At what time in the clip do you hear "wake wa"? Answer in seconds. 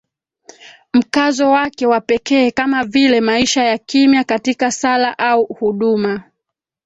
1.51-2.01